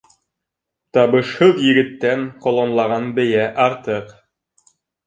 [0.97, 4.15] Табышһыҙ егеттән ҡолонлаған бейә артыҡ.